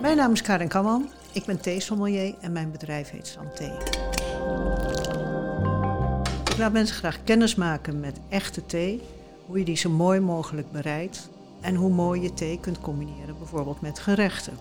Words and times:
Mijn 0.00 0.16
naam 0.16 0.32
is 0.32 0.42
Karin 0.42 0.68
Kamman. 0.68 1.10
Ik 1.32 1.44
ben 1.44 1.60
theesommelier 1.60 2.34
en 2.40 2.52
mijn 2.52 2.70
bedrijf 2.70 3.10
heet 3.10 3.26
Santé. 3.26 3.76
Ik 6.50 6.58
laat 6.58 6.72
mensen 6.72 6.96
graag 6.96 7.24
kennis 7.24 7.54
maken 7.54 8.00
met 8.00 8.20
echte 8.28 8.66
thee, 8.66 9.02
hoe 9.46 9.58
je 9.58 9.64
die 9.64 9.76
zo 9.76 9.90
mooi 9.90 10.20
mogelijk 10.20 10.72
bereidt 10.72 11.28
en 11.60 11.74
hoe 11.74 11.90
mooi 11.90 12.22
je 12.22 12.34
thee 12.34 12.60
kunt 12.60 12.80
combineren, 12.80 13.38
bijvoorbeeld 13.38 13.80
met 13.80 13.98
gerechten. 13.98 14.58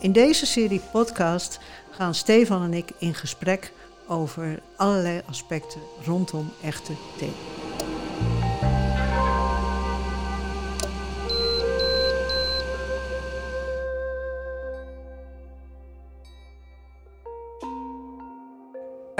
In 0.00 0.12
deze 0.12 0.46
serie 0.46 0.80
podcast 0.92 1.60
gaan 1.90 2.14
Stefan 2.14 2.62
en 2.62 2.74
ik 2.74 2.92
in 2.98 3.14
gesprek 3.14 3.72
over 4.06 4.62
allerlei 4.76 5.22
aspecten 5.26 5.80
rondom 6.04 6.50
echte 6.62 6.92
thee. 7.18 7.59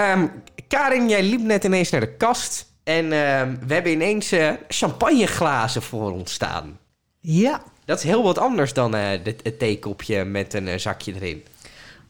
Ehm, 0.00 0.27
Karin, 0.68 1.09
jij 1.09 1.22
liep 1.22 1.40
net 1.40 1.64
ineens 1.64 1.90
naar 1.90 2.00
de 2.00 2.16
kast. 2.16 2.72
En 2.84 3.12
ehm, 3.12 3.56
we 3.66 3.74
hebben 3.74 3.92
ineens 3.92 4.32
eh, 4.32 4.52
champagneglazen 4.68 5.82
voor 5.82 6.12
ons 6.12 6.32
staan. 6.32 6.78
Ja, 7.20 7.62
Dat 7.84 7.98
is 7.98 8.05
heel 8.05 8.22
wat 8.22 8.38
anders 8.38 8.72
dan 8.72 8.91
dit- 9.22 9.41
het 9.42 9.58
theekopje 9.58 10.24
met 10.24 10.55
een 10.55 10.68
eh, 10.68 10.78
zakje 10.78 11.14
erin. 11.14 11.42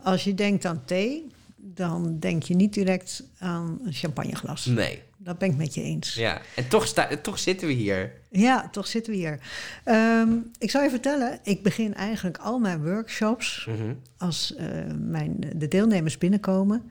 als 0.02 0.24
je 0.24 0.34
denkt 0.34 0.64
aan 0.64 0.82
thee, 0.84 1.26
dan 1.56 2.16
denk 2.18 2.42
je 2.42 2.54
niet 2.54 2.72
direct 2.74 3.22
aan 3.38 3.78
een 3.84 3.92
champagneglas. 3.92 4.64
Nee. 4.66 5.02
Dat 5.18 5.38
ben 5.38 5.50
ik 5.50 5.56
met 5.56 5.74
je 5.74 5.82
eens. 5.82 6.14
Ja. 6.14 6.40
En 6.56 6.68
toch, 6.68 6.86
sta, 6.86 7.08
toch 7.22 7.38
zitten 7.38 7.66
we 7.66 7.72
hier. 7.72 8.12
Ja, 8.30 8.68
toch 8.70 8.86
zitten 8.86 9.12
we 9.12 9.18
hier. 9.18 9.40
Ehm, 9.84 10.28
ik 10.58 10.70
zou 10.70 10.84
je 10.84 10.90
vertellen, 10.90 11.38
ik 11.42 11.62
begin 11.62 11.94
eigenlijk 11.94 12.38
al 12.38 12.58
mijn 12.58 12.82
workshops 12.84 13.66
Mhm. 13.68 13.94
als 14.18 14.54
mijn, 14.98 15.36
de 15.56 15.68
deelnemers 15.68 16.18
binnenkomen. 16.18 16.90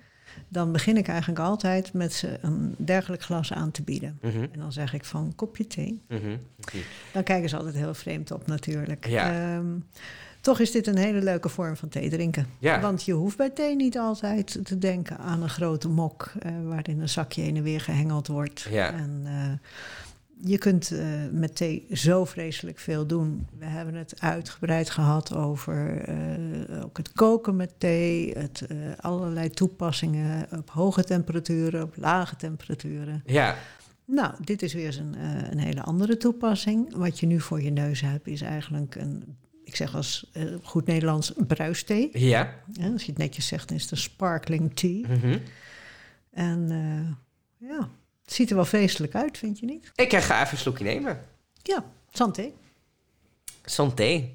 Dan 0.49 0.71
begin 0.71 0.97
ik 0.97 1.07
eigenlijk 1.07 1.39
altijd 1.39 1.93
met 1.93 2.13
ze 2.13 2.37
een 2.41 2.75
dergelijk 2.77 3.21
glas 3.21 3.53
aan 3.53 3.71
te 3.71 3.81
bieden. 3.81 4.17
Mhm. 4.21 4.41
En 4.51 4.59
dan 4.59 4.71
zeg 4.71 4.93
ik 4.93 5.05
van 5.05 5.33
kopje 5.35 5.67
thee. 5.67 6.01
Mhm. 6.07 6.37
Dan 7.13 7.23
kijken 7.23 7.49
ze 7.49 7.57
altijd 7.57 7.75
heel 7.75 7.93
vreemd 7.93 8.31
op 8.31 8.47
natuurlijk. 8.47 9.07
Ja. 9.07 9.55
Ehm, 9.55 9.65
toch 10.41 10.59
is 10.59 10.71
dit 10.71 10.87
een 10.87 10.97
hele 10.97 11.21
leuke 11.21 11.49
vorm 11.49 11.77
van 11.77 11.89
thee 11.89 12.09
drinken. 12.09 12.47
Ja. 12.59 12.79
Want 12.79 13.03
je 13.03 13.13
hoeft 13.13 13.37
bij 13.37 13.49
thee 13.49 13.75
niet 13.75 13.97
altijd 13.97 14.59
te 14.63 14.77
denken 14.77 15.17
aan 15.17 15.43
een 15.43 15.49
grote 15.49 15.89
mok... 15.89 16.31
eh, 16.39 16.51
waarin 16.63 17.01
een 17.01 17.09
zakje 17.09 17.41
heen 17.41 17.55
en 17.55 17.63
weer 17.63 17.81
gehengeld 17.81 18.27
wordt. 18.27 18.67
Ja. 18.69 18.93
En 18.93 19.21
eh, 19.25 19.69
je 20.41 20.57
kunt 20.57 20.91
eh, 20.91 21.05
met 21.31 21.55
thee 21.55 21.85
zo 21.91 22.25
vreselijk 22.25 22.79
veel 22.79 23.07
doen. 23.07 23.47
We 23.57 23.65
hebben 23.65 23.95
het 23.95 24.13
uitgebreid 24.19 24.89
gehad 24.89 25.35
over 25.35 26.01
eh, 26.01 26.83
ook 26.83 26.97
het 26.97 27.11
koken 27.11 27.55
met 27.55 27.73
thee... 27.77 28.31
Het, 28.37 28.65
eh, 28.67 28.77
allerlei 28.99 29.49
toepassingen 29.49 30.47
op 30.57 30.69
hoge 30.69 31.03
temperaturen, 31.03 31.83
op 31.83 31.97
lage 31.97 32.35
temperaturen... 32.35 33.23
Ja. 33.25 33.55
Nou, 34.05 34.33
dit 34.43 34.61
is 34.61 34.73
weer 34.73 34.99
een, 34.99 35.15
een 35.51 35.59
hele 35.59 35.81
andere 35.81 36.17
toepassing. 36.17 36.95
Wat 36.95 37.19
je 37.19 37.25
nu 37.25 37.39
voor 37.39 37.61
je 37.61 37.69
neus 37.69 38.01
hebt, 38.01 38.27
is 38.27 38.41
eigenlijk 38.41 38.95
een, 38.95 39.37
ik 39.63 39.75
zeg 39.75 39.95
als 39.95 40.31
goed 40.63 40.85
Nederlands, 40.85 41.33
bruisthee. 41.47 42.09
Ja. 42.13 42.53
Ja, 42.71 42.91
als 42.91 43.03
je 43.03 43.11
het 43.11 43.19
netjes 43.19 43.47
zegt, 43.47 43.71
is 43.71 43.81
het 43.81 43.91
een 43.91 43.97
sparkling 43.97 44.75
tea. 44.75 45.07
Mhm. 45.07 45.37
En 46.31 46.69
ja, 47.57 47.89
het 48.29 48.37
ziet 48.37 48.49
er 48.49 48.55
wel 48.55 48.65
feestelijk 48.65 49.15
uit, 49.15 49.37
vind 49.37 49.59
je 49.59 49.65
niet? 49.65 49.91
Ik 49.95 50.13
ga 50.15 50.41
even 50.41 50.51
een 50.53 50.57
slokje 50.57 50.83
nemen. 50.83 51.25
Ja, 51.63 51.83
santé. 52.13 52.51
Santé. 53.65 54.29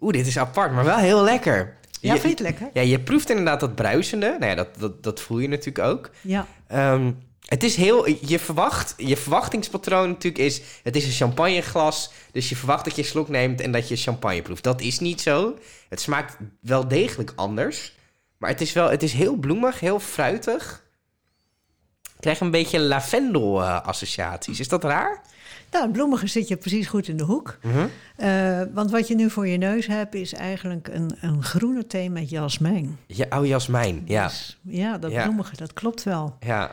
Oeh, 0.00 0.12
dit 0.12 0.26
is 0.26 0.38
apart, 0.38 0.72
maar 0.72 0.84
wel 0.84 0.96
heel 0.98 1.22
lekker. 1.22 1.76
Ja, 2.00 2.14
Je- 2.14 2.20
vind 2.20 2.38
je 2.38 2.44
het 2.44 2.58
lekker? 2.58 2.82
Ja, 2.82 2.88
je 2.88 3.00
proeft 3.00 3.30
inderdaad 3.30 3.60
dat 3.60 3.74
bruisende. 3.74 4.26
Nou 4.38 4.44
ja, 4.50 4.54
dat, 4.54 4.68
dat, 4.78 5.02
dat 5.02 5.20
voel 5.20 5.38
je 5.38 5.48
natuurlijk 5.48 5.86
ook. 5.86 6.10
Ja, 6.20 6.46
Ehm, 6.66 7.12
het 7.46 7.62
is 7.62 7.76
heel... 7.76 8.08
Je 8.08 8.38
verwacht... 8.38 8.94
Je 8.96 9.16
verwachtingspatroon 9.16 10.08
natuurlijk 10.08 10.44
is... 10.44 10.60
Het 10.82 10.96
is 10.96 11.04
een 11.04 11.12
champagneglas. 11.12 12.12
Dus 12.32 12.48
je 12.48 12.56
verwacht 12.56 12.84
dat 12.84 12.96
je 12.96 13.02
een 13.02 13.08
slok 13.08 13.28
neemt 13.28 13.60
en 13.60 13.72
dat 13.72 13.88
je 13.88 13.96
champagne 13.96 14.42
proeft. 14.42 14.62
Dat 14.62 14.80
is 14.80 14.98
niet 14.98 15.20
zo. 15.20 15.58
Het 15.88 16.00
smaakt 16.00 16.36
wel 16.60 16.88
degelijk 16.88 17.32
anders. 17.36 17.94
Maar 18.36 18.50
het 18.50 18.60
is 18.60 18.72
wel... 18.72 18.90
Het 18.90 19.02
is 19.02 19.12
heel 19.12 19.34
bloemig, 19.36 19.80
heel 19.80 20.00
fruitig. 20.00 20.84
Ik 22.20 22.26
krijg 22.26 22.40
een 22.40 22.50
beetje 22.50 22.80
lavendel-associaties. 22.80 24.60
is 24.60 24.68
dat 24.68 24.84
raar? 24.84 25.20
nou, 25.70 25.84
het 25.84 25.92
bloemige 25.92 26.26
zit 26.26 26.48
je 26.48 26.56
precies 26.56 26.86
goed 26.86 27.08
in 27.08 27.16
de 27.16 27.22
hoek. 27.24 27.58
Mhm. 27.62 27.86
Eh, 28.16 28.60
want 28.74 28.90
wat 28.90 29.08
je 29.08 29.14
nu 29.14 29.30
voor 29.30 29.48
je 29.48 29.56
neus 29.56 29.86
hebt, 29.86 30.14
is 30.14 30.32
eigenlijk 30.34 30.88
een, 30.92 31.10
een 31.20 31.42
groene 31.42 31.86
thee 31.86 32.10
met 32.10 32.30
jasmijn. 32.30 32.98
Ja, 33.06 33.26
oh, 33.38 33.46
jasmijn. 33.46 34.02
Ja. 34.04 34.26
Dus, 34.26 34.58
ja, 34.62 34.98
dat 34.98 35.10
Ja. 35.10 35.22
bloemige, 35.22 35.56
dat 35.56 35.72
klopt 35.72 36.02
wel. 36.02 36.36
Ja. 36.40 36.70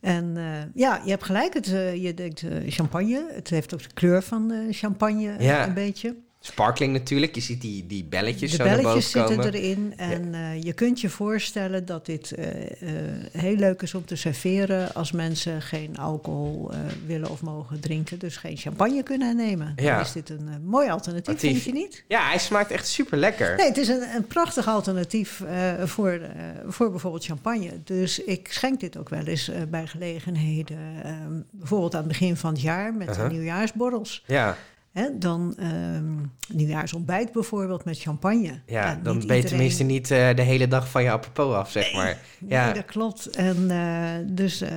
En 0.00 0.32
eh, 0.36 0.44
ja, 0.74 1.00
je 1.04 1.10
hebt 1.10 1.24
gelijk. 1.24 1.54
Het, 1.54 1.66
eh, 1.72 2.02
je 2.02 2.14
denkt 2.14 2.44
champagne. 2.66 3.30
Het 3.34 3.50
heeft 3.50 3.74
ook 3.74 3.82
de 3.82 3.94
kleur 3.94 4.22
van 4.22 4.52
champagne 4.70 5.34
Ja. 5.38 5.66
een 5.66 5.74
beetje. 5.74 6.16
Sparkling 6.46 6.92
natuurlijk. 6.92 7.34
Je 7.34 7.40
ziet 7.40 7.60
die, 7.60 7.86
die 7.86 8.04
belletjes 8.04 8.50
De 8.50 8.56
zo 8.56 8.64
naar 8.64 8.76
belletjes 8.76 9.10
zitten 9.10 9.36
komen. 9.36 9.54
erin. 9.54 9.92
En 9.96 10.34
eh, 10.34 10.62
je 10.62 10.72
kunt 10.72 11.00
je 11.00 11.08
voorstellen 11.08 11.86
dat 11.86 12.06
dit 12.06 12.32
eh, 12.32 12.46
eh, 12.46 12.98
heel 13.32 13.56
leuk 13.56 13.82
is 13.82 13.94
om 13.94 14.04
te 14.04 14.16
serveren... 14.16 14.94
als 14.94 15.12
mensen 15.12 15.62
geen 15.62 15.98
alcohol 15.98 16.70
willen 17.06 17.30
of 17.30 17.42
mogen 17.42 17.80
drinken. 17.80 18.18
Dus 18.18 18.36
geen 18.36 18.56
champagne 18.56 19.02
kunnen 19.02 19.36
nemen. 19.36 19.72
Dan 19.76 20.00
is 20.00 20.12
dit 20.12 20.30
een 20.30 20.48
mooi 20.64 20.90
alternatief, 20.90 21.38
vind 21.38 21.62
je 21.62 21.72
niet? 21.72 22.04
Ja, 22.08 22.28
hij 22.28 22.38
smaakt 22.38 22.70
echt 22.70 22.88
super 22.88 23.18
lekker. 23.18 23.56
Nee, 23.56 23.66
het 23.66 23.76
is 23.76 23.88
een, 23.88 24.02
een 24.14 24.26
prachtig 24.26 24.68
alternatief 24.68 25.42
voor, 25.84 26.20
voor 26.66 26.90
bijvoorbeeld 26.90 27.24
champagne. 27.24 27.70
Dus 27.84 28.18
ik 28.18 28.48
schenk 28.52 28.80
dit 28.80 28.96
ook 28.96 29.08
wel 29.08 29.24
eens 29.24 29.50
bij 29.68 29.86
gelegenheden. 29.86 30.76
eh, 31.02 31.12
bijvoorbeeld 31.50 31.94
aan 31.94 32.00
het 32.00 32.08
begin 32.08 32.36
van 32.36 32.52
het 32.52 32.60
jaar 32.62 32.94
met 32.94 33.14
de 33.14 33.22
nieuwjaarsborrels. 33.22 34.22
Ja, 34.26 34.56
Hè, 34.96 35.18
dan 35.18 35.54
ehm 35.58 36.14
nieuwjaarsontbijt 36.52 37.32
bijvoorbeeld 37.32 37.84
met 37.84 37.98
champagne. 38.00 38.60
ja 38.66 38.94
dan 38.94 39.02
ben 39.02 39.12
je 39.12 39.20
iedereen- 39.20 39.44
tenminste 39.44 39.82
niet 39.82 40.10
eh, 40.10 40.34
de 40.34 40.42
hele 40.42 40.68
dag 40.68 40.88
van 40.90 41.02
je 41.02 41.10
apropos 41.10 41.54
af, 41.54 41.70
zeg 41.70 41.92
maar. 41.94 42.04
Nee, 42.38 42.50
Ja, 42.50 42.72
dat 42.72 42.84
klopt. 42.84 43.26
En 43.36 43.70
eh, 43.70 44.26
dus 44.26 44.60
eh, 44.60 44.70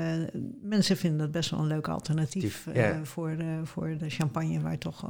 mensen 0.61 0.97
vinden 0.97 1.19
dat 1.19 1.31
best 1.31 1.49
wel 1.49 1.59
een 1.59 1.67
leuk 1.67 1.87
alternatief 1.87 2.41
Dief, 2.41 2.75
ja. 2.75 2.99
voor, 3.03 3.37
de, 3.37 3.59
voor 3.63 3.95
de 3.97 4.09
champagne 4.09 4.59
waar 4.61 4.77
toch 4.77 5.09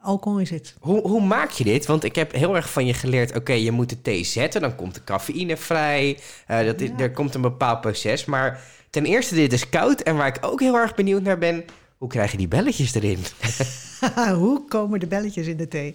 alcohol 0.00 0.38
in 0.38 0.46
zit. 0.46 0.74
Hoe, 0.80 1.00
hoe 1.00 1.22
maak 1.26 1.50
je 1.50 1.64
dit? 1.64 1.86
Want 1.86 2.04
ik 2.04 2.14
heb 2.16 2.32
heel 2.32 2.56
erg 2.56 2.70
van 2.72 2.86
je 2.86 2.94
geleerd... 2.94 3.36
oké, 3.36 3.52
je 3.52 3.70
moet 3.70 3.88
de 3.88 4.02
thee 4.02 4.24
zetten, 4.24 4.60
dan 4.60 4.76
komt 4.76 4.94
de 4.94 5.04
cafeïne 5.04 5.56
vrij. 5.56 6.18
dat 6.46 6.80
is, 6.80 6.88
Ja. 6.88 6.96
Er 6.98 7.10
komt 7.10 7.34
een 7.34 7.40
bepaald 7.40 7.80
proces. 7.80 8.24
Maar 8.24 8.60
ten 8.90 9.04
eerste, 9.04 9.34
dit 9.34 9.52
is 9.52 9.68
koud. 9.68 10.00
En 10.00 10.16
waar 10.16 10.26
ik 10.26 10.38
ook 10.40 10.60
heel 10.60 10.76
erg 10.76 10.94
benieuwd 10.94 11.22
naar 11.22 11.38
ben... 11.38 11.64
hoe 11.98 12.08
krijg 12.08 12.30
je 12.30 12.36
die 12.36 12.48
belletjes 12.48 12.94
erin? 12.94 13.18
Hoe 14.42 14.64
komen 14.68 15.00
de 15.00 15.06
belletjes 15.06 15.46
in 15.46 15.56
de 15.56 15.68
thee? 15.68 15.94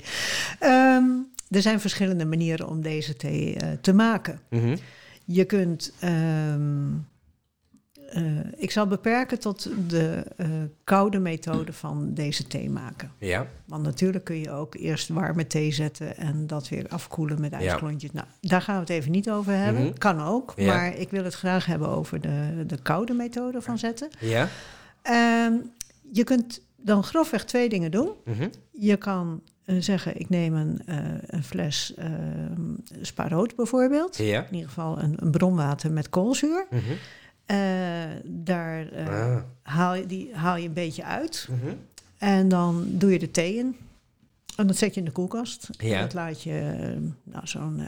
Ehm, 0.59 1.05
er 1.49 1.61
zijn 1.61 1.79
verschillende 1.79 2.25
manieren 2.25 2.67
om 2.67 2.81
deze 2.81 3.15
thee 3.15 3.55
eh, 3.55 3.67
te 3.81 3.93
maken. 3.93 4.39
Mhm. 4.49 4.75
Je 5.25 5.45
kunt. 5.45 5.93
ehm, 5.99 6.87
eh, 8.09 8.23
ik 8.57 8.71
zal 8.71 8.87
beperken 8.87 9.39
tot 9.39 9.69
de 9.87 10.23
eh, 10.37 10.47
koude 10.83 11.19
methode 11.19 11.73
van 11.73 12.13
deze 12.13 12.47
thee 12.47 12.69
maken. 12.69 13.11
Ja, 13.19 13.47
Want 13.65 13.83
natuurlijk 13.83 14.23
kun 14.25 14.39
je 14.39 14.51
ook 14.51 14.75
eerst 14.75 15.09
warme 15.09 15.47
thee 15.47 15.71
zetten 15.71 16.17
en 16.17 16.47
dat 16.47 16.69
weer 16.69 16.87
afkoelen 16.87 17.41
met 17.41 17.51
ijsklontjes. 17.53 18.11
Nou, 18.11 18.27
daar 18.41 18.61
gaan 18.61 18.75
we 18.75 18.81
het 18.81 18.89
even 18.89 19.11
niet 19.11 19.29
over 19.29 19.53
hebben. 19.53 19.83
Mhm. 19.83 19.97
Kan 19.97 20.21
ook, 20.21 20.53
Ja. 20.55 20.65
maar 20.75 20.95
ik 20.97 21.09
wil 21.09 21.23
het 21.23 21.33
graag 21.35 21.65
hebben 21.65 21.87
over 21.89 22.21
de, 22.21 22.63
de 22.67 22.81
koude 22.81 23.13
methode 23.13 23.61
van 23.61 23.77
zetten. 23.77 24.09
ja. 24.19 24.47
Ehm, 25.01 25.53
je 26.11 26.23
kunt 26.23 26.61
dan 26.75 27.03
grofweg 27.03 27.45
twee 27.45 27.69
dingen 27.69 27.91
doen. 27.91 28.09
Mhm. 28.25 28.47
Je 28.71 28.97
kan 28.97 29.41
eh, 29.65 29.75
zeggen, 29.79 30.19
ik 30.19 30.29
neem 30.29 30.53
een, 30.55 30.81
eh, 30.85 30.97
een 31.25 31.43
fles 31.43 31.93
uh, 31.99 32.05
spaarrood 33.01 33.55
bijvoorbeeld. 33.55 34.17
Ja. 34.17 34.45
In 34.47 34.53
ieder 34.53 34.67
geval 34.67 34.99
een, 34.99 35.13
een 35.15 35.31
bronwater 35.31 35.91
met 35.91 36.09
koolzuur. 36.09 36.65
Mhm. 36.69 36.81
Eh, 37.45 37.57
daar 38.25 38.87
Ah. 39.07 39.41
haal, 39.61 39.95
je, 39.95 40.05
die 40.05 40.35
haal 40.35 40.55
je 40.55 40.67
een 40.67 40.73
beetje 40.73 41.03
uit. 41.03 41.47
Mhm. 41.49 41.73
En 42.17 42.47
dan 42.47 42.85
doe 42.87 43.11
je 43.11 43.19
de 43.19 43.31
thee 43.31 43.55
in. 43.55 43.75
En 44.57 44.67
dat 44.67 44.77
zet 44.77 44.93
je 44.93 44.99
in 44.99 45.05
de 45.05 45.11
koelkast. 45.11 45.67
Ja. 45.77 45.95
En 45.95 46.01
dat 46.01 46.13
laat 46.13 46.43
je 46.43 46.75
nou, 47.23 47.47
zo'n 47.47 47.81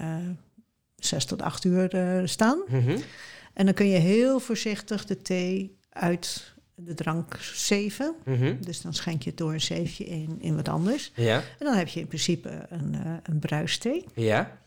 zes 0.96 1.26
tot 1.26 1.42
acht 1.42 1.64
uur 1.66 2.22
staan. 2.26 2.60
En 3.54 3.66
dan 3.66 3.74
kun 3.74 3.88
je 3.88 3.98
heel 3.98 4.40
voorzichtig 4.40 5.06
de 5.06 5.22
thee 5.22 5.76
uit 5.90 6.54
de 6.86 6.94
drank 6.94 7.38
zeven. 7.42 8.16
Mhm. 8.26 8.56
Dus 8.60 8.82
dan 8.82 8.94
schenk 8.94 9.22
je 9.24 9.30
het 9.30 9.38
door 9.38 9.54
een 9.54 9.62
zeefje 9.62 10.04
in, 10.06 10.38
in 10.40 10.56
wat 10.56 10.70
anders. 10.70 11.12
Ja, 11.16 11.36
En 11.38 11.66
dan 11.66 11.74
heb 11.76 11.88
je 11.88 12.00
in 12.00 12.08
principe 12.08 12.66
een, 12.70 12.96
eh 12.96 13.14
een 13.24 13.40
bruisthee. 13.40 14.06
ja. 14.16 14.60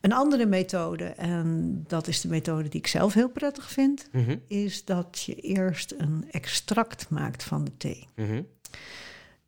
Een 0.00 0.12
andere 0.12 0.46
methode, 0.46 1.04
en 1.04 1.80
dat 1.86 2.06
is 2.08 2.20
de 2.20 2.28
methode 2.28 2.68
die 2.68 2.80
ik 2.80 2.86
zelf 2.86 3.14
heel 3.14 3.28
prettig 3.28 3.70
vind, 3.70 4.08
Mhm. 4.12 4.36
is 4.46 4.84
dat 4.84 5.22
je 5.26 5.34
eerst 5.34 5.94
een 5.98 6.24
extract 6.30 7.08
maakt 7.10 7.42
van 7.42 7.64
de 7.64 7.76
thee. 7.76 8.06
Mhm. 8.16 8.42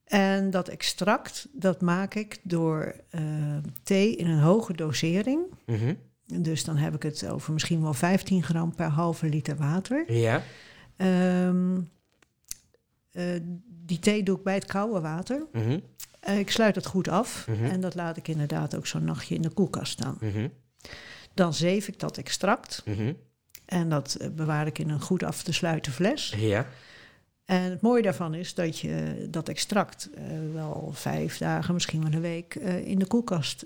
En 0.04 0.50
dat 0.50 0.68
extract, 0.68 1.48
dat 1.52 1.80
maak 1.80 2.14
ik 2.14 2.38
door 2.42 2.94
eh, 3.10 3.22
thee 3.82 4.16
in 4.16 4.26
een 4.26 4.38
hoge 4.40 4.72
dosering. 4.72 5.40
Dus 6.26 6.64
dan 6.64 6.76
heb 6.76 6.94
ik 6.94 7.02
het 7.02 7.28
over 7.28 7.52
misschien 7.52 7.82
wel 7.82 7.94
15 7.94 8.42
gram 8.42 8.74
per 8.74 8.86
halve 8.88 9.26
liter 9.28 9.56
water. 9.56 10.12
Ja. 10.12 10.42
Ehm, 11.02 11.80
eh, 13.12 13.40
die 13.84 13.98
thee 13.98 14.22
doe 14.22 14.36
ik 14.36 14.42
bij 14.42 14.54
het 14.54 14.64
koude 14.64 15.00
water. 15.00 15.46
Mhm. 15.52 15.78
Eh, 16.20 16.38
ik 16.38 16.50
sluit 16.50 16.74
het 16.74 16.86
goed 16.86 17.08
af 17.08 17.46
Mhm. 17.48 17.64
en 17.64 17.80
dat 17.80 17.94
laat 17.94 18.16
ik 18.16 18.28
inderdaad 18.28 18.76
ook 18.76 18.86
zo'n 18.86 19.04
nachtje 19.04 19.34
in 19.34 19.42
de 19.42 19.50
koelkast 19.50 19.92
staan. 19.92 20.16
Mhm. 20.20 20.48
Dan 21.34 21.54
zeef 21.54 21.88
ik 21.88 21.98
dat 21.98 22.16
extract 22.18 22.84
en 23.64 23.88
dat 23.88 24.14
eh, 24.14 24.28
bewaar 24.30 24.66
ik 24.66 24.78
in 24.78 24.90
een 24.90 25.00
goed 25.00 25.22
af 25.22 25.42
te 25.42 25.52
sluiten 25.52 25.92
fles. 25.92 26.34
Ja. 26.36 26.66
En 27.44 27.70
het 27.70 27.80
mooie 27.80 28.02
daarvan 28.02 28.34
is 28.34 28.54
dat 28.54 28.78
je 28.78 29.26
dat 29.30 29.48
extract 29.48 30.10
wel 30.52 30.90
vijf 30.94 31.38
dagen, 31.38 31.74
misschien 31.74 32.02
wel 32.02 32.12
een 32.12 32.20
week 32.20 32.54
in 32.84 32.98
de 32.98 33.06
koelkast 33.06 33.64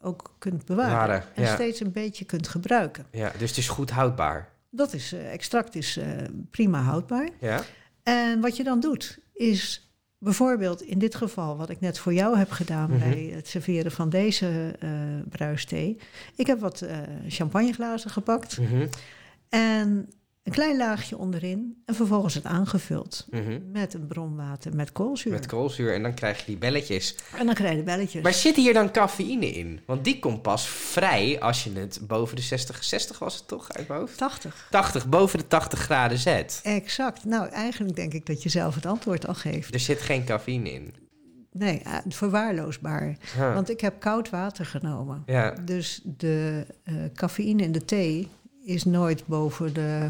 ook 0.00 0.34
kunt 0.38 0.64
bewaren. 0.64 1.22
En 1.34 1.42
ja. 1.42 1.54
steeds 1.54 1.80
een 1.80 1.92
beetje 1.92 2.24
kunt 2.24 2.48
gebruiken. 2.48 3.06
ja. 3.10 3.32
Dus 3.38 3.48
het 3.48 3.58
is 3.58 3.68
goed 3.68 3.90
houdbaar. 3.90 4.52
Dat 4.76 4.92
is, 4.92 5.12
eh, 5.12 5.32
extract 5.32 5.74
is 5.74 5.96
eh, 5.96 6.06
prima 6.50 6.80
houdbaar. 6.80 7.28
Ja. 7.40 7.62
En 8.02 8.40
wat 8.40 8.56
je 8.56 8.64
dan 8.64 8.80
doet, 8.80 9.18
is 9.32 9.88
bijvoorbeeld 10.18 10.82
in 10.82 10.98
dit 10.98 11.14
geval, 11.14 11.56
wat 11.56 11.70
ik 11.70 11.80
net 11.80 11.98
voor 11.98 12.14
jou 12.14 12.38
heb 12.38 12.50
gedaan 12.50 12.90
Mhm. 12.90 12.98
bij 12.98 13.30
het 13.34 13.48
serveren 13.48 13.90
van 13.92 14.08
deze 14.08 14.76
eh 14.78 14.90
bruisthee. 15.28 15.98
Ik 16.36 16.46
heb 16.46 16.60
wat 16.60 16.80
eh, 16.80 16.98
champagneglazen 17.28 18.10
gepakt 18.10 18.58
Mhm. 18.58 18.86
en 19.48 20.08
een 20.44 20.52
klein 20.52 20.76
laagje 20.76 21.18
onderin 21.18 21.82
en 21.86 21.94
vervolgens 21.94 22.34
het 22.34 22.44
aangevuld 22.44 23.26
Mhm. 23.30 23.60
met 23.72 23.94
een 23.94 24.06
bronwater 24.06 24.74
met 24.74 24.92
koolzuur. 24.92 25.32
Met 25.32 25.46
koolzuur 25.46 25.94
en 25.94 26.02
dan 26.02 26.14
krijg 26.14 26.38
je 26.38 26.44
die 26.46 26.56
belletjes. 26.56 27.16
en 27.38 27.46
dan 27.46 27.54
krijg 27.54 27.70
je 27.70 27.76
de 27.78 27.82
belletjes. 27.82 28.22
Maar 28.22 28.32
zit 28.32 28.56
hier 28.56 28.72
dan 28.74 28.90
cafeïne 28.90 29.46
in? 29.50 29.80
Want 29.86 30.04
die 30.04 30.18
komt 30.18 30.42
pas 30.42 30.68
vrij 30.68 31.40
als 31.40 31.64
je 31.64 31.72
het 31.72 32.00
boven 32.06 32.36
de 32.36 32.42
60, 32.42 32.84
60 32.84 33.18
was 33.18 33.34
het 33.36 33.48
toch 33.48 33.72
uit 33.72 33.88
mijn 33.88 34.00
hoofd? 34.00 34.16
80. 34.18 34.66
80, 34.70 35.08
boven 35.08 35.38
de 35.38 35.46
80 35.46 35.78
graden 35.78 36.18
zet. 36.18 36.60
Exact. 36.62 37.24
Nou, 37.24 37.48
eigenlijk 37.48 37.96
denk 37.96 38.12
ik 38.12 38.26
dat 38.26 38.42
je 38.42 38.48
zelf 38.48 38.74
het 38.74 38.86
antwoord 38.86 39.26
al 39.26 39.34
geeft. 39.34 39.74
Er 39.74 39.80
zit 39.80 40.00
geen 40.00 40.24
cafeïne 40.24 40.72
in. 40.72 40.94
Nee, 41.52 41.78
eh, 41.80 41.96
verwaarloosbaar. 42.08 43.16
Huh. 43.36 43.54
Want 43.54 43.70
ik 43.70 43.80
heb 43.80 44.00
koud 44.00 44.30
water 44.30 44.66
genomen. 44.66 45.22
Ja, 45.26 45.50
Dus 45.50 46.00
de 46.04 46.66
eh, 46.84 46.94
cafeïne 47.14 47.62
in 47.62 47.72
de 47.72 47.84
thee 47.84 48.28
is 48.64 48.84
nooit 48.84 49.26
boven 49.26 49.74
de, 49.74 50.08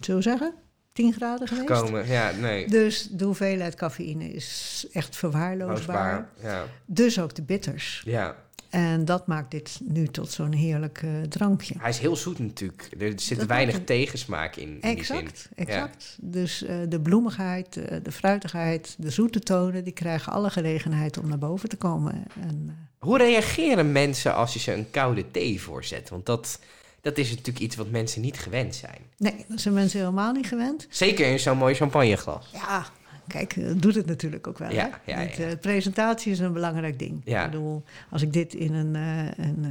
zullen 0.00 0.22
we 0.22 0.28
zeggen, 0.28 0.54
10 0.92 1.12
graden 1.12 1.48
geweest. 1.48 2.08
Ja, 2.08 2.30
nee. 2.30 2.68
Dus 2.68 3.08
de 3.10 3.24
hoeveelheid 3.24 3.74
cafeïne 3.74 4.32
is 4.32 4.86
echt 4.92 5.16
verwaarloosbaar. 5.16 6.28
Ja. 6.42 6.64
Dus 6.86 7.20
ook 7.20 7.34
de 7.34 7.42
bitters. 7.42 8.02
ja. 8.04 8.36
En 8.70 9.04
dat 9.04 9.26
maakt 9.26 9.50
dit 9.50 9.80
nu 9.82 10.06
tot 10.06 10.30
zo'n 10.30 10.52
heerlijk 10.52 11.02
eh, 11.02 11.10
drankje. 11.28 11.74
Hij 11.78 11.90
is 11.90 11.98
heel 11.98 12.16
zoet 12.16 12.38
natuurlijk. 12.38 12.88
Er 12.98 13.12
zit 13.16 13.38
Dat 13.38 13.46
weinig 13.46 13.84
tegensmaak 13.84 14.56
in, 14.56 14.80
in 14.80 14.94
die 14.94 15.04
zin. 15.04 15.16
Exact, 15.16 15.48
exact. 15.54 16.16
Dus 16.20 16.62
eh, 16.62 16.76
de 16.88 17.00
bloemigheid, 17.00 17.76
eh, 17.76 17.96
de 18.02 18.12
fruitigheid, 18.12 18.94
de 18.98 19.10
zoete 19.10 19.40
tonen... 19.40 19.84
die 19.84 19.92
krijgen 19.92 20.32
alle 20.32 20.50
gelegenheid 20.50 21.18
om 21.18 21.28
naar 21.28 21.38
boven 21.38 21.68
te 21.68 21.76
komen. 21.76 22.24
En, 22.40 22.88
Hoe 22.98 23.18
reageren 23.18 23.92
mensen 23.92 24.34
als 24.34 24.52
je 24.52 24.58
ze 24.58 24.72
een 24.72 24.90
koude 24.90 25.30
thee 25.30 25.60
voorzet? 25.60 26.08
Want 26.08 26.26
dat, 26.26 26.60
dat 27.08 27.18
is 27.18 27.30
natuurlijk 27.30 27.58
iets 27.58 27.76
wat 27.76 27.90
mensen 27.90 28.20
niet 28.20 28.38
gewend 28.38 28.74
zijn. 28.74 29.00
nee, 29.16 29.44
dat 29.48 29.60
zijn 29.60 29.74
mensen 29.74 29.98
helemaal 29.98 30.32
niet 30.32 30.46
gewend. 30.46 30.86
Zeker 30.90 31.26
in 31.26 31.38
zo'n 31.38 31.58
mooi 31.58 31.74
champagneglas. 31.74 32.50
Ja, 32.52 32.86
kijk, 33.26 33.56
eh, 33.56 33.64
doet 33.76 33.94
het 33.94 34.06
natuurlijk 34.06 34.46
ook 34.46 34.58
wel. 34.58 34.72
Ja, 34.72 35.00
hè? 35.04 35.12
ja, 35.12 35.28
eh, 35.28 35.58
presentatie 35.60 36.32
is 36.32 36.38
een 36.38 36.52
belangrijk 36.52 36.98
ding. 36.98 37.20
Ja. 37.24 37.44
Ik 37.44 37.50
bedoel, 37.50 37.82
als 38.10 38.22
ik 38.22 38.32
dit 38.32 38.54
in 38.54 38.74
een, 38.74 38.96
eh, 38.96 39.44
een, 39.46 39.64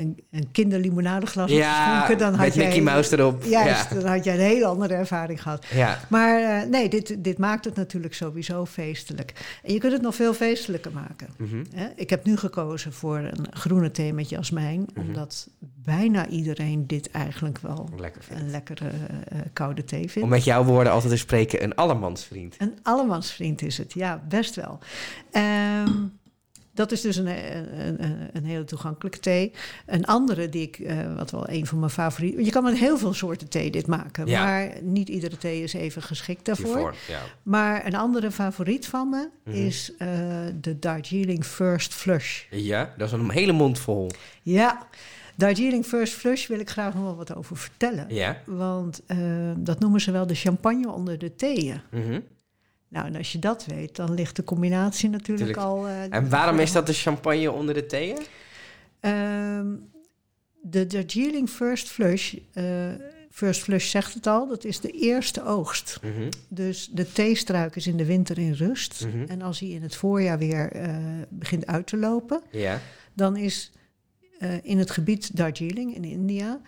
een, 0.00 0.22
een 0.30 0.50
kinderlimonadeglas 0.52 1.50
geschonken... 1.50 2.18
dan 2.18 2.34
had 2.34 2.46
met 2.46 2.54
jij, 2.54 2.64
Mickey 2.66 2.82
Mouse 2.82 3.18
erop. 3.18 3.44
Juist, 3.44 3.90
Ja. 3.90 4.00
dan 4.00 4.10
had 4.10 4.24
jij 4.24 4.34
een 4.34 4.40
hele 4.40 4.66
andere 4.66 4.94
ervaring 4.94 5.42
gehad. 5.42 5.66
ja. 5.74 5.98
Maar 6.08 6.42
eh, 6.42 6.68
nee, 6.68 6.88
dit, 6.88 7.24
dit 7.24 7.38
maakt 7.38 7.64
het 7.64 7.74
natuurlijk 7.74 8.14
sowieso 8.14 8.64
feestelijk. 8.64 9.58
En 9.62 9.72
je 9.72 9.78
kunt 9.78 9.92
het 9.92 10.02
nog 10.02 10.14
veel 10.14 10.34
feestelijker 10.34 10.92
maken. 10.92 11.28
Mhm. 11.38 11.64
Ik 11.96 12.10
heb 12.10 12.24
nu 12.24 12.36
gekozen 12.36 12.92
voor 12.92 13.18
een 13.18 13.46
groene 13.50 13.90
thee 13.90 14.12
met 14.12 14.28
jasmijn... 14.28 14.86
Mhm. 14.94 15.06
omdat 15.06 15.48
bijna 15.84 16.26
iedereen 16.28 16.86
dit 16.86 17.10
eigenlijk 17.10 17.58
wel 17.58 17.88
Lekker 17.96 18.22
een 18.30 18.50
lekkere 18.50 18.88
eh, 19.28 19.38
koude 19.52 19.84
thee 19.84 20.10
vindt. 20.10 20.22
Om 20.22 20.28
met 20.28 20.44
jouw 20.44 20.64
woorden 20.64 20.92
altijd 20.92 21.12
te 21.12 21.18
spreken, 21.18 21.62
een 21.62 21.74
allemansvriend. 21.74 22.54
Een 22.58 22.78
allemansvriend 22.82 23.62
is 23.62 23.78
het, 23.78 23.92
ja, 23.92 24.22
best 24.28 24.54
wel. 24.54 24.78
Ehm, 25.30 25.90
dat 26.72 26.92
is 26.92 27.00
dus 27.00 27.16
een, 27.16 27.26
een, 27.26 28.04
een, 28.04 28.28
een 28.32 28.44
hele 28.44 28.64
toegankelijke 28.64 29.18
thee. 29.18 29.52
Een 29.86 30.04
andere 30.06 30.48
die 30.48 30.62
ik, 30.62 30.78
eh, 30.78 31.16
wat 31.16 31.30
wel 31.30 31.48
een 31.48 31.66
van 31.66 31.78
mijn 31.78 31.90
favorieten... 31.90 32.44
Je 32.44 32.50
kan 32.50 32.62
met 32.64 32.78
heel 32.78 32.98
veel 32.98 33.12
soorten 33.12 33.48
thee 33.48 33.70
dit 33.70 33.86
maken. 33.86 34.26
Ja. 34.26 34.44
Maar 34.44 34.72
niet 34.82 35.08
iedere 35.08 35.36
thee 35.36 35.62
is 35.62 35.72
even 35.72 36.02
geschikt 36.02 36.44
daarvoor. 36.44 36.66
Hiervoor, 36.76 36.94
ja. 37.08 37.20
Maar 37.42 37.86
een 37.86 37.94
andere 37.94 38.30
favoriet 38.30 38.86
van 38.86 39.08
me 39.08 39.28
Mhm. 39.44 39.56
is 39.56 39.92
eh, 39.98 40.08
de 40.60 40.78
Darjeeling 40.78 41.44
First 41.44 41.94
Flush. 41.94 42.42
ja, 42.50 42.94
dat 42.96 43.06
is 43.06 43.12
een 43.12 43.30
hele 43.30 43.52
mond 43.52 43.78
vol. 43.78 44.10
Ja, 44.42 44.86
Darjeeling 45.36 45.84
First 45.84 46.12
Flush 46.12 46.46
wil 46.46 46.60
ik 46.60 46.70
graag 46.70 46.94
nog 46.94 47.02
wel 47.02 47.16
wat 47.16 47.34
over 47.34 47.56
vertellen. 47.56 48.06
Ja. 48.14 48.42
Want 48.46 49.02
eh, 49.06 49.18
dat 49.56 49.80
noemen 49.80 50.00
ze 50.00 50.10
wel 50.10 50.26
de 50.26 50.34
champagne 50.34 50.90
onder 50.90 51.18
de 51.18 51.34
theeën. 51.34 51.80
Mhm. 51.90 52.20
Nou, 52.90 53.06
en 53.06 53.16
als 53.16 53.32
je 53.32 53.38
dat 53.38 53.64
weet, 53.66 53.96
dan 53.96 54.14
ligt 54.14 54.36
de 54.36 54.44
combinatie 54.44 55.08
natuurlijk 55.08 55.46
Tuurlijk. 55.52 55.68
al... 55.68 55.86
eh, 55.86 56.02
En 56.14 56.28
waarom 56.28 56.58
is 56.58 56.72
dat 56.72 56.86
de 56.86 56.92
champagne 56.92 57.52
onder 57.52 57.74
de 57.74 57.86
theeën? 57.86 58.18
Ehm, 59.00 59.66
de 60.62 60.86
Darjeeling 60.86 61.48
First 61.50 61.88
Flush, 61.88 62.34
eh, 62.52 62.64
First 63.30 63.62
Flush 63.62 63.90
zegt 63.90 64.14
het 64.14 64.26
al, 64.26 64.48
dat 64.48 64.64
is 64.64 64.80
de 64.80 64.90
eerste 64.90 65.44
oogst. 65.44 65.98
Mhm. 66.02 66.28
Dus 66.48 66.88
de 66.92 67.12
theestruik 67.12 67.76
is 67.76 67.86
in 67.86 67.96
de 67.96 68.04
winter 68.04 68.38
in 68.38 68.52
rust. 68.52 69.06
Mhm. 69.06 69.24
En 69.30 69.42
als 69.42 69.60
hij 69.60 69.68
in 69.68 69.82
het 69.82 69.94
voorjaar 69.96 70.38
weer 70.38 70.72
eh, 70.72 70.96
begint 71.28 71.66
uit 71.66 71.86
te 71.86 71.96
lopen, 71.96 72.42
dan 73.14 73.36
is 73.36 73.72
in 74.62 74.78
het 74.78 74.90
gebied 74.90 75.36
Darjeeling 75.36 75.94
in 75.94 76.04
India 76.04 76.60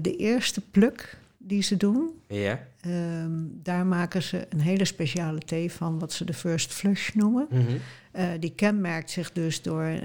de 0.00 0.16
eerste 0.16 0.60
pluk 0.60 1.18
die 1.42 1.62
ze 1.62 1.76
doen. 1.76 2.10
ja. 2.26 2.66
Ehm, 2.80 3.30
daar 3.62 3.86
maken 3.86 4.22
ze 4.22 4.46
een 4.48 4.60
hele 4.60 4.84
speciale 4.84 5.38
thee 5.38 5.72
van, 5.72 5.98
wat 5.98 6.12
ze 6.12 6.24
de 6.24 6.32
First 6.32 6.72
Flush 6.72 7.12
noemen. 7.12 7.46
Mhm. 7.50 7.76
Eh, 8.12 8.28
die 8.40 8.54
kenmerkt 8.54 9.10
zich 9.10 9.32
dus 9.32 9.62
door 9.62 9.82
eh, 9.82 10.00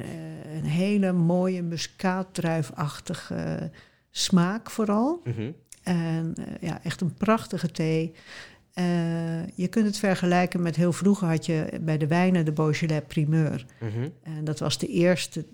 een 0.55 0.65
hele 0.65 1.11
mooie 1.11 1.61
muskaatdruifachtige 1.61 3.71
smaak 4.11 4.71
vooral. 4.71 5.21
Mhm. 5.23 5.51
En 5.83 6.33
eh, 6.35 6.69
ja, 6.69 6.83
echt 6.83 7.01
een 7.01 7.13
prachtige 7.13 7.71
thee. 7.71 8.13
Je 9.55 9.67
kunt 9.69 9.85
het 9.85 9.97
vergelijken 9.97 10.61
met 10.61 10.75
heel 10.75 10.93
vroeger 10.93 11.27
had 11.27 11.45
je 11.45 11.79
bij 11.81 11.97
de 11.97 12.07
wijnen 12.07 12.45
de 12.45 12.51
Beaujolais 12.51 13.01
Primeur. 13.07 13.65
Mhm. 13.79 14.09
En 14.23 14.43
dat 14.43 14.59
was 14.59 14.77
de 14.77 14.87
eerste 14.87 15.45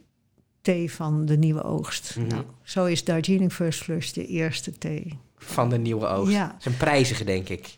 thee 0.62 0.92
van 0.92 1.26
de 1.26 1.38
nieuwe 1.38 1.64
oogst. 1.64 2.18
Nou, 2.28 2.44
zo 2.64 2.86
is 2.86 3.04
Darjeeling 3.04 3.54
First 3.54 3.84
Flush 3.84 4.12
de 4.12 4.26
eerste 4.26 4.72
thee. 4.72 5.20
Van 5.46 5.70
de 5.70 5.78
nieuwe 5.78 6.08
oogst. 6.08 6.34
Ja. 6.34 6.48
Dat 6.48 6.56
is 6.60 6.66
een 6.66 6.78
prijzige, 6.78 7.24
denk 7.24 7.50
ik. 7.50 7.78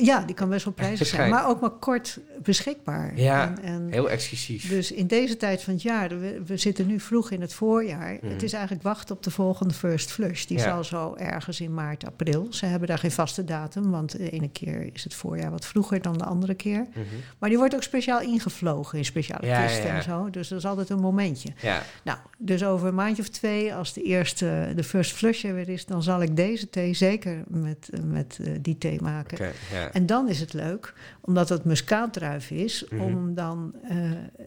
Ja, 0.00 0.20
die 0.20 0.34
kan 0.34 0.48
best 0.48 0.64
wel 0.64 0.74
prijzig 0.74 1.06
zijn, 1.06 1.30
maar 1.30 1.48
ook 1.48 1.60
maar 1.60 1.70
kort 1.70 2.18
beschikbaar. 2.42 3.12
Ja, 3.16 3.48
En, 3.48 3.62
en 3.62 3.88
Heel 3.90 4.10
exclusief. 4.10 4.68
Dus 4.68 4.92
in 4.92 5.06
deze 5.06 5.36
tijd 5.36 5.62
van 5.62 5.72
het 5.72 5.82
jaar, 5.82 6.08
we, 6.20 6.42
we 6.46 6.56
zitten 6.56 6.86
nu 6.86 7.00
vroeg 7.00 7.30
in 7.30 7.40
het 7.40 7.52
voorjaar. 7.52 8.18
Mhm. 8.20 8.32
Het 8.32 8.42
is 8.42 8.52
eigenlijk 8.52 8.82
wachten 8.82 9.16
op 9.16 9.22
de 9.22 9.30
volgende 9.30 9.74
first 9.74 10.10
flush. 10.10 10.44
Die 10.44 10.58
Ja. 10.58 10.62
zal 10.64 10.84
zo 10.84 11.14
ergens 11.18 11.60
in 11.60 11.74
maart, 11.74 12.06
april. 12.06 12.46
Ze 12.50 12.66
hebben 12.66 12.88
daar 12.88 12.98
geen 12.98 13.10
vaste 13.10 13.44
datum, 13.44 13.90
want 13.90 14.10
de 14.12 14.30
ene 14.30 14.48
keer 14.50 14.90
is 14.92 15.04
het 15.04 15.14
voorjaar 15.14 15.50
wat 15.50 15.66
vroeger 15.66 16.02
dan 16.02 16.18
de 16.18 16.24
andere 16.24 16.54
keer. 16.54 16.86
Mhm. 16.90 17.00
Maar 17.38 17.48
die 17.48 17.58
wordt 17.58 17.74
ook 17.74 17.82
speciaal 17.82 18.20
ingevlogen 18.20 18.98
in 18.98 19.04
speciale 19.04 19.46
Ja, 19.46 19.62
kisten 19.66 19.86
ja. 19.86 19.96
en 19.96 20.02
zo. 20.02 20.30
Dus 20.30 20.48
dat 20.48 20.58
is 20.58 20.66
altijd 20.66 20.90
een 20.90 21.00
momentje. 21.00 21.48
Ja, 21.62 21.82
Nou, 22.04 22.18
dus 22.38 22.64
over 22.64 22.88
een 22.88 22.94
maandje 22.94 23.22
of 23.22 23.28
twee, 23.28 23.74
als 23.74 23.92
de 23.92 24.02
eerste, 24.02 24.72
de 24.76 24.84
first 24.84 25.12
flush 25.12 25.44
er 25.44 25.54
weer 25.54 25.68
is, 25.68 25.86
dan 25.86 26.02
zal 26.02 26.22
ik 26.22 26.36
deze 26.36 26.68
thee 26.70 26.94
zeker 26.94 27.42
met, 27.48 27.88
met 28.04 28.38
eh, 28.44 28.52
die 28.60 28.78
thee 28.78 29.00
maken. 29.02 29.38
oké. 29.38 29.52
Ja. 29.92 29.94
En 30.00 30.06
dan 30.06 30.28
is 30.28 30.40
het 30.40 30.52
leuk, 30.52 30.94
omdat 31.20 31.48
het 31.48 31.64
muskaatdruif 31.64 32.50
is, 32.50 32.84
Mhm. 32.90 33.02
om 33.02 33.34
dan 33.34 33.74
eh, 33.88 33.96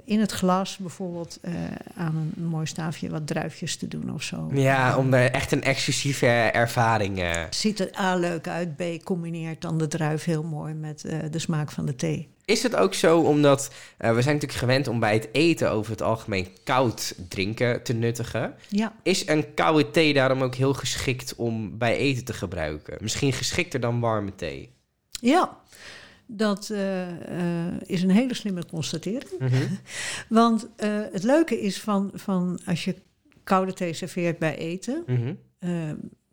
in 0.06 0.20
het 0.20 0.32
glas 0.32 0.78
bijvoorbeeld 0.78 1.38
eh, 1.42 1.54
aan 1.96 2.32
een 2.38 2.46
mooi 2.46 2.66
staafje 2.66 3.10
wat 3.10 3.28
druifjes 3.28 3.76
te 3.76 3.88
doen 3.88 4.14
of 4.14 4.24
zo. 4.24 4.50
ja, 4.54 4.98
om 4.98 5.14
er 5.14 5.32
echt 5.32 5.52
een 5.52 5.64
exclusieve 5.64 6.26
ervaring... 6.28 7.20
eh, 7.20 7.32
Ziet 7.50 7.80
er 7.80 7.90
A 8.00 8.16
leuk 8.16 8.48
uit, 8.48 8.76
B 8.76 9.04
combineert 9.04 9.62
dan 9.62 9.78
de 9.78 9.88
druif 9.88 10.24
heel 10.24 10.44
mooi 10.44 10.74
met 10.74 11.02
de 11.32 11.40
smaak 11.40 11.72
van 11.72 11.86
de 11.86 11.96
thee. 11.96 12.30
Is 12.46 12.64
het 12.64 12.76
ook 12.76 12.94
zo 12.94 13.20
omdat 13.20 13.72
we 13.98 14.06
zijn 14.08 14.16
natuurlijk 14.16 14.52
gewend 14.54 14.88
om 14.88 15.00
bij 15.00 15.14
het 15.14 15.30
eten 15.32 15.72
over 15.72 15.92
het 15.92 16.02
algemeen 16.02 16.48
koud 16.64 17.16
drinken 17.30 17.84
te 17.84 17.94
nuttigen? 17.94 18.54
Ja, 18.70 18.94
Is 19.04 19.28
een 19.28 19.54
koude 19.54 19.92
thee 19.92 20.14
daarom 20.14 20.42
ook 20.42 20.56
heel 20.56 20.74
geschikt 20.74 21.36
om 21.36 21.78
bij 21.78 21.96
eten 21.98 22.26
te 22.26 22.34
gebruiken? 22.34 22.98
Misschien 23.02 23.34
geschikter 23.34 23.80
dan 23.80 24.00
warme 24.00 24.36
thee. 24.36 24.74
Ja. 25.22 25.60
Dat 26.34 26.70
eh, 26.70 27.68
eh, 27.68 27.74
is 27.82 28.04
een 28.04 28.10
hele 28.10 28.34
slimme 28.34 28.66
constatering. 28.66 29.40
Mhm. 29.40 29.56
Want 30.40 30.70
eh, 30.76 30.90
het 31.12 31.24
leuke 31.24 31.62
is 31.62 31.82
van, 31.82 32.12
van 32.14 32.60
als 32.66 32.86
je 32.86 32.96
koude 33.44 33.74
thee 33.74 33.94
serveert 33.94 34.40
bij 34.40 34.58
eten, 34.58 35.06
eh, 35.60 35.70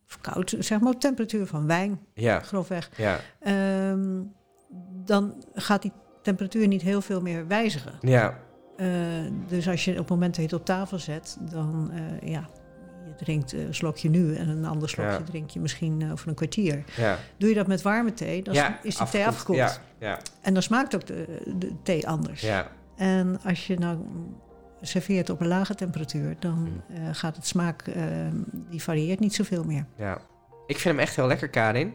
of 0.06 0.20
koud, 0.20 0.54
zeg 0.58 0.80
maar 0.80 0.92
op 0.92 1.00
temperatuur 1.00 1.46
van 1.46 1.66
wijn, 1.66 2.00
Ja, 2.14 2.40
grofweg, 2.40 2.90
ja, 2.96 3.20
ehm, 3.40 4.22
dan 5.04 5.44
gaat 5.54 5.82
die 5.82 5.92
temperatuur 6.22 6.66
niet 6.66 6.82
heel 6.82 7.00
veel 7.00 7.20
meer 7.20 7.46
wijzigen. 7.46 7.92
ja, 8.00 8.38
dus 9.48 9.68
als 9.68 9.84
je 9.84 9.90
op 9.90 9.98
het 9.98 10.08
moment 10.08 10.34
dat 10.34 10.44
je 10.44 10.50
het 10.50 10.60
op 10.60 10.64
tafel 10.66 10.98
zet, 10.98 11.36
dan 11.50 11.90
ja, 12.24 12.48
drinkt 13.18 13.52
een 13.52 13.74
slokje 13.74 14.08
nu 14.10 14.34
en 14.36 14.48
een 14.48 14.64
ander 14.64 14.88
slokje 14.88 15.12
Ja. 15.12 15.20
drink 15.22 15.50
je 15.50 15.60
misschien 15.60 16.02
eh, 16.02 16.12
over 16.12 16.28
een 16.28 16.34
kwartier. 16.34 16.84
ja. 16.96 17.18
Doe 17.36 17.48
je 17.48 17.54
dat 17.54 17.66
met 17.66 17.82
warme 17.82 18.12
thee, 18.14 18.42
dan 18.42 18.54
ja, 18.54 18.78
is 18.82 18.96
die 18.96 19.06
thee 19.08 19.26
afgekoeld. 19.26 19.58
Ja, 19.58 19.76
ja, 19.98 20.18
En 20.40 20.52
dan 20.54 20.62
smaakt 20.62 20.94
ook 20.94 21.06
de, 21.06 21.42
de 21.56 21.72
thee 21.82 22.06
anders. 22.08 22.40
ja. 22.40 22.68
En 22.96 23.38
als 23.44 23.66
je 23.66 23.78
nou 23.78 23.98
serveert 24.82 25.30
op 25.30 25.40
een 25.40 25.46
lage 25.48 25.74
temperatuur, 25.74 26.36
dan 26.38 26.58
Mm. 26.58 26.96
eh, 26.96 27.02
gaat 27.12 27.36
het 27.36 27.46
smaak, 27.46 27.82
eh, 27.82 28.02
die 28.70 28.82
varieert 28.82 29.20
niet 29.20 29.34
zoveel 29.34 29.64
meer. 29.64 29.84
ja. 29.96 30.18
Ik 30.66 30.78
vind 30.78 30.94
hem 30.94 31.04
echt 31.04 31.16
heel 31.16 31.26
lekker, 31.26 31.48
Karin. 31.48 31.92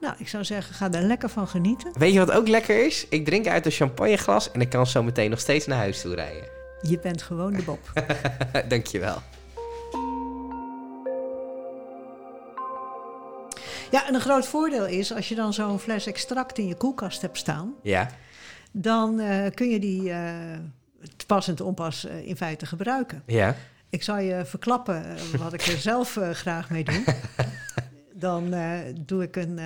Nou, 0.00 0.14
ik 0.18 0.28
zou 0.28 0.44
zeggen, 0.44 0.74
ga 0.74 0.92
er 0.92 1.02
lekker 1.02 1.28
van 1.28 1.48
genieten. 1.48 1.92
Weet 1.98 2.12
je 2.12 2.18
wat 2.18 2.30
ook 2.30 2.48
lekker 2.48 2.86
is? 2.86 3.06
Ik 3.08 3.24
drink 3.24 3.46
uit 3.46 3.66
een 3.66 3.72
champagneglas 3.72 4.50
en 4.52 4.60
ik 4.60 4.68
kan 4.68 4.86
zo 4.86 5.02
meteen 5.02 5.30
nog 5.30 5.38
steeds 5.40 5.66
naar 5.66 5.78
huis 5.78 6.00
toe 6.00 6.14
rijden. 6.14 6.48
Je 6.82 6.98
bent 6.98 7.22
gewoon 7.22 7.52
de 7.52 7.62
Bob. 7.62 7.92
Dankjewel. 8.68 9.16
Ja, 13.90 14.06
en 14.06 14.14
een 14.14 14.20
groot 14.20 14.46
voordeel 14.46 14.86
is, 14.86 15.14
als 15.14 15.28
je 15.28 15.34
dan 15.34 15.52
zo'n 15.52 15.78
fles 15.78 16.06
extract 16.06 16.58
in 16.58 16.66
je 16.66 16.74
koelkast 16.74 17.20
hebt 17.22 17.38
staan, 17.38 17.74
Ja, 17.82 18.10
dan 18.72 19.18
eh, 19.20 19.46
kun 19.54 19.68
je 19.68 19.78
die 19.80 20.10
eh, 20.10 20.30
te 21.16 21.26
pas 21.26 21.48
en 21.48 21.54
te 21.54 21.64
onpas 21.64 22.06
eh, 22.06 22.26
in 22.26 22.36
feite 22.36 22.66
gebruiken. 22.66 23.22
ja. 23.26 23.54
Ik 23.92 24.02
zal 24.02 24.18
je 24.18 24.44
verklappen 24.44 25.04
wat 25.38 25.52
ik 25.52 25.62
er 25.62 25.76
zelf 25.90 26.18
graag 26.32 26.70
mee 26.70 26.84
doe. 26.84 27.02
Dan 28.14 28.54
doe 29.06 29.22
ik 29.22 29.36
een, 29.36 29.58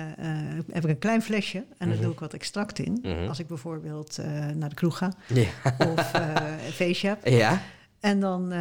heb 0.71 0.83
ik 0.83 0.89
een 0.89 0.97
klein 0.99 1.21
flesje 1.21 1.57
en 1.57 1.87
dan 1.87 1.89
Mhm. 1.89 2.01
doe 2.01 2.11
ik 2.11 2.19
wat 2.19 2.33
extract 2.33 2.79
in. 2.79 2.99
Mhm. 3.01 3.27
Als 3.27 3.39
ik 3.39 3.47
bijvoorbeeld 3.47 4.17
naar 4.55 4.69
de 4.69 4.75
kroeg 4.75 4.97
ga 4.97 5.11
Ja. 5.27 5.45
of 5.95 6.11
een 6.13 6.71
feestje 6.73 7.07
heb. 7.07 7.27
Ja, 7.27 7.61
En 7.99 8.19
dan, 8.19 8.53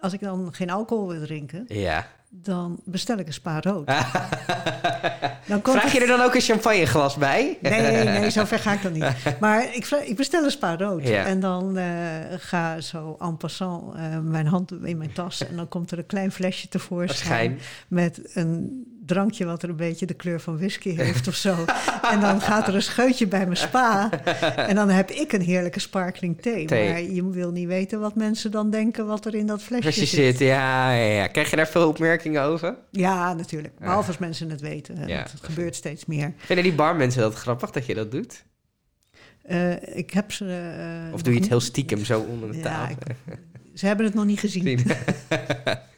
als 0.00 0.12
ik 0.12 0.20
dan 0.20 0.48
geen 0.52 0.70
alcohol 0.70 1.08
wil 1.08 1.20
drinken, 1.20 1.64
ja. 1.68 2.06
dan 2.28 2.80
bestel 2.84 3.18
ik 3.18 3.26
een 3.26 3.32
spa 3.32 3.60
rood. 3.60 3.88
Dan 5.46 5.60
Vraag 5.62 5.92
je 5.92 6.00
er 6.00 6.06
dan 6.06 6.20
ook 6.20 6.34
een 6.34 6.40
champagneglas 6.40 7.16
bij? 7.16 7.58
Nee, 7.60 8.04
nee, 8.04 8.30
zo 8.40 8.44
ver 8.44 8.58
ga 8.58 8.72
ik 8.72 8.82
dan 8.82 8.92
niet. 8.92 9.04
Maar 9.40 9.74
ik, 9.74 9.86
ik 9.86 10.16
bestel 10.16 10.44
een 10.44 10.50
spa 10.50 10.76
rood. 10.76 11.08
Ja. 11.08 11.24
En 11.24 11.40
dan 11.40 11.76
eh, 11.76 11.84
ga 12.36 12.80
zo 12.80 13.16
en 13.20 13.36
passant 13.36 13.94
eh, 13.94 14.18
mijn 14.18 14.46
hand 14.46 14.72
in 14.82 14.98
mijn 14.98 15.12
tas. 15.12 15.46
En 15.46 15.56
dan 15.56 15.68
komt 15.68 15.90
er 15.90 15.98
een 15.98 16.06
klein 16.06 16.32
flesje 16.32 16.68
tevoorschijn. 16.68 17.58
Met 17.88 18.20
een 18.34 18.84
drankje 19.14 19.44
wat 19.44 19.62
er 19.62 19.68
een 19.68 19.76
beetje 19.76 20.06
de 20.06 20.14
kleur 20.14 20.40
van 20.40 20.56
whisky 20.58 20.96
heeft 20.96 21.28
of 21.28 21.34
zo. 21.34 21.54
En 22.10 22.20
dan 22.20 22.40
gaat 22.40 22.68
er 22.68 22.74
een 22.74 22.82
scheutje 22.82 23.26
bij 23.26 23.44
mijn 23.44 23.56
spa. 23.56 24.10
En 24.56 24.74
dan 24.74 24.88
heb 24.88 25.10
ik 25.10 25.32
een 25.32 25.40
heerlijke 25.40 25.80
sparkling 25.80 26.42
thee. 26.42 26.66
Thee. 26.66 26.90
Maar 26.90 27.02
je 27.02 27.30
wil 27.30 27.50
niet 27.50 27.66
weten 27.66 28.00
wat 28.00 28.14
mensen 28.14 28.50
dan 28.50 28.70
denken 28.70 29.06
wat 29.06 29.26
er 29.26 29.34
in 29.34 29.46
dat 29.46 29.62
flesje 29.62 29.92
zit. 29.92 30.08
zit, 30.08 30.38
ja, 30.38 30.92
ja, 30.92 31.12
ja. 31.12 31.26
Krijg 31.26 31.50
je 31.50 31.56
daar 31.56 31.68
veel 31.68 31.88
opmerkingen 31.88 32.42
over? 32.42 32.76
Ja, 32.90 33.34
natuurlijk. 33.34 33.78
Behalve 33.78 34.08
als 34.08 34.18
mensen 34.18 34.50
het 34.50 34.60
weten. 34.60 35.08
Ja, 35.08 35.22
dat 35.22 35.40
gebeurt 35.42 35.74
steeds 35.76 36.06
meer. 36.06 36.32
Vinden 36.36 36.64
die 36.64 36.74
barmensen 36.74 37.20
dat 37.22 37.34
grappig 37.34 37.70
dat 37.70 37.86
je 37.86 37.94
dat 37.94 38.10
doet? 38.10 38.44
Eh, 39.42 39.96
ik 39.96 40.10
heb 40.10 40.32
ze... 40.32 40.44
eh, 41.08 41.14
Of 41.14 41.22
doe 41.22 41.34
je 41.34 41.40
het 41.40 41.48
heel 41.48 41.60
stiekem 41.60 42.04
zo 42.04 42.20
onder 42.20 42.50
de 42.52 42.56
Ja, 42.56 42.62
tafel? 42.62 42.96
Ze 43.74 43.86
hebben 43.86 44.06
het 44.06 44.14
nog 44.14 44.24
niet 44.24 44.40
gezien. 44.40 44.62
Zien. 44.62 44.80